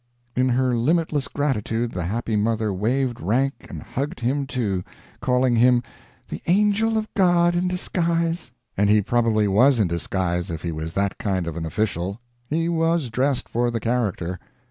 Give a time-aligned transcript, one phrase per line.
[0.35, 4.83] In her limitless gratitude the happy mother waived rank and hugged him too,
[5.19, 5.83] calling him
[6.27, 10.93] "the angel of God in disguise." And he probably was in disguise if he was
[10.93, 12.19] that kind of an official.
[12.49, 14.39] He was dressed for the character.